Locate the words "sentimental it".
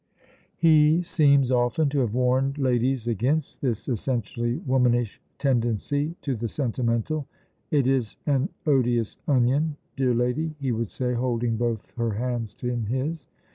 6.47-7.85